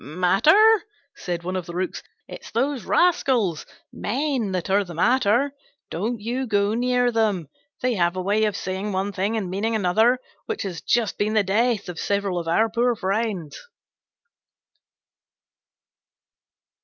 "Matter?" 0.03 0.83
said 1.15 1.43
one 1.43 1.55
of 1.55 1.67
the 1.67 1.75
Rooks; 1.75 2.01
"it's 2.27 2.49
those 2.49 2.85
rascals, 2.85 3.67
men, 3.93 4.51
that 4.51 4.67
are 4.67 4.83
the 4.83 4.95
matter. 4.95 5.53
Don't 5.91 6.19
you 6.19 6.47
go 6.47 6.73
near 6.73 7.11
them. 7.11 7.49
They 7.81 7.93
have 7.93 8.15
a 8.15 8.21
way 8.23 8.45
of 8.45 8.55
saying 8.57 8.93
one 8.93 9.11
thing 9.11 9.37
and 9.37 9.47
meaning 9.47 9.75
another 9.75 10.17
which 10.47 10.63
has 10.63 10.81
just 10.81 11.19
been 11.19 11.35
the 11.35 11.43
death 11.43 11.87
of 11.87 11.99
several 11.99 12.39
of 12.39 12.47
our 12.47 12.67
poor 12.67 12.95
friends." 12.95 13.59